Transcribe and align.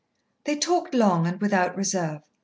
They 0.45 0.55
talked 0.57 0.95
long 0.95 1.27
and 1.27 1.39
without 1.39 1.77
reserve. 1.77 2.21